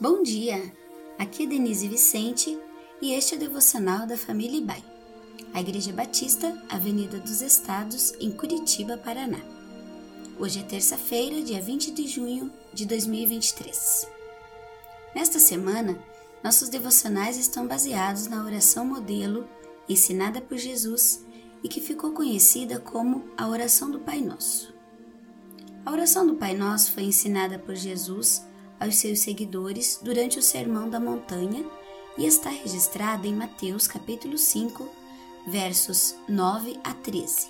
[0.00, 0.72] Bom dia!
[1.18, 2.58] Aqui é Denise Vicente
[3.02, 4.82] e este é o devocional da família Ibai,
[5.52, 9.40] a Igreja Batista, Avenida dos Estados, em Curitiba, Paraná.
[10.38, 14.08] Hoje é terça-feira, dia 20 de junho de 2023.
[15.14, 16.02] Nesta semana,
[16.42, 19.46] nossos devocionais estão baseados na oração modelo
[19.86, 21.26] ensinada por Jesus
[21.62, 24.72] e que ficou conhecida como a oração do Pai Nosso.
[25.84, 28.48] A oração do Pai Nosso foi ensinada por Jesus
[28.80, 31.64] aos seus seguidores durante o Sermão da Montanha
[32.16, 34.88] e está registrada em Mateus capítulo 5,
[35.46, 37.48] versos 9 a 13.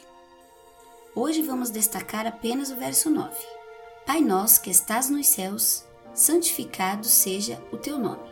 [1.14, 3.34] Hoje vamos destacar apenas o verso 9.
[4.04, 8.28] Pai nosso que estás nos céus, santificado seja o teu nome.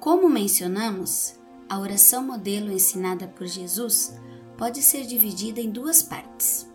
[0.00, 1.34] Como mencionamos,
[1.68, 4.14] a oração modelo ensinada por Jesus
[4.58, 6.68] pode ser dividida em duas partes.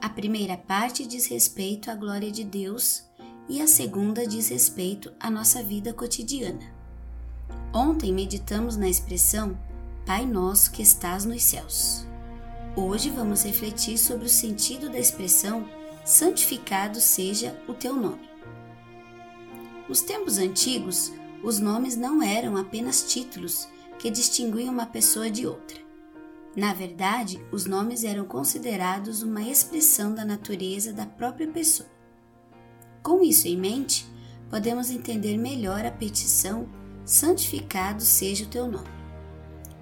[0.00, 3.07] A primeira parte diz respeito à glória de Deus
[3.48, 6.76] e a segunda diz respeito à nossa vida cotidiana.
[7.72, 9.58] Ontem meditamos na expressão
[10.04, 12.06] Pai Nosso que estás nos céus.
[12.76, 15.68] Hoje vamos refletir sobre o sentido da expressão
[16.04, 18.26] Santificado seja o teu nome.
[19.86, 25.76] Nos tempos antigos, os nomes não eram apenas títulos que distinguiam uma pessoa de outra.
[26.56, 31.97] Na verdade, os nomes eram considerados uma expressão da natureza da própria pessoa.
[33.18, 34.06] Com isso em mente,
[34.48, 36.68] podemos entender melhor a petição:
[37.04, 38.86] santificado seja o teu nome.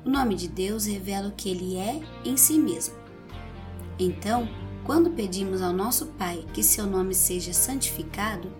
[0.06, 2.95] O nome de Deus revela o que ele é em si mesmo.
[3.98, 4.48] Então,
[4.84, 8.51] quando pedimos ao nosso Pai que seu nome seja santificado,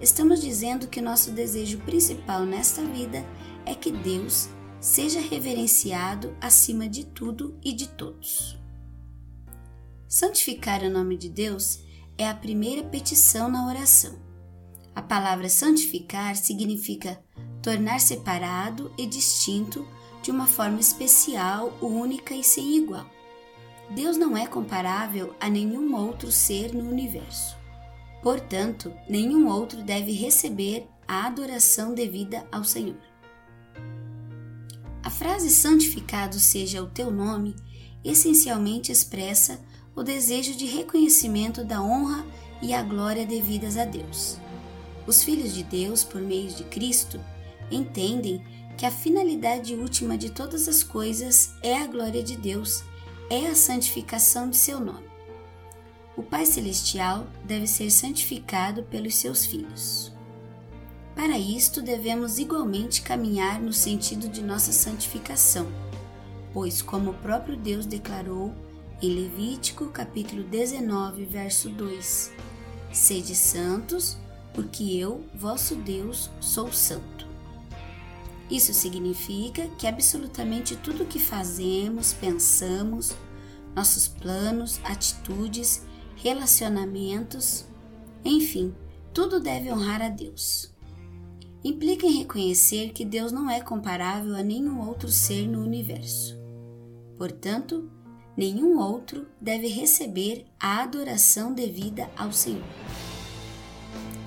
[0.00, 3.24] estamos dizendo que nosso desejo principal nesta vida
[3.64, 4.48] é que Deus
[4.80, 8.58] seja reverenciado acima de tudo e de todos.
[10.08, 11.84] Santificar o nome de Deus
[12.16, 14.18] é a primeira petição na oração.
[14.94, 17.20] A palavra santificar significa
[17.60, 19.86] tornar separado e distinto
[20.22, 23.06] de uma forma especial, única e sem igual.
[23.90, 27.56] Deus não é comparável a nenhum outro ser no universo.
[28.22, 33.02] Portanto, nenhum outro deve receber a adoração devida ao Senhor.
[35.02, 37.54] A frase santificado seja o teu nome
[38.04, 39.60] essencialmente expressa
[39.94, 42.24] o desejo de reconhecimento da honra
[42.60, 44.38] e a glória devidas a Deus.
[45.06, 47.20] Os filhos de Deus, por meio de Cristo,
[47.70, 48.42] entendem
[48.76, 52.82] que a finalidade última de todas as coisas é a glória de Deus,
[53.30, 55.06] é a santificação de seu nome.
[56.16, 60.12] O Pai Celestial deve ser santificado pelos seus filhos.
[61.14, 65.66] Para isto, devemos igualmente caminhar no sentido de nossa santificação,
[66.52, 68.52] pois, como o próprio Deus declarou
[69.04, 72.32] em Levítico capítulo 19, verso 2:
[72.90, 74.16] Sede santos,
[74.54, 77.26] porque eu, vosso Deus, sou santo.
[78.50, 83.14] Isso significa que absolutamente tudo o que fazemos, pensamos,
[83.76, 85.82] nossos planos, atitudes,
[86.16, 87.66] relacionamentos,
[88.24, 88.74] enfim,
[89.12, 90.72] tudo deve honrar a Deus.
[91.62, 96.38] Implica em reconhecer que Deus não é comparável a nenhum outro ser no universo.
[97.18, 97.90] Portanto,
[98.36, 102.64] nenhum outro deve receber a adoração devida ao Senhor.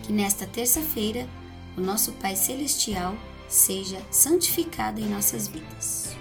[0.03, 1.27] Que nesta terça-feira
[1.77, 3.15] o nosso Pai Celestial
[3.47, 6.15] seja santificado em nossas vidas.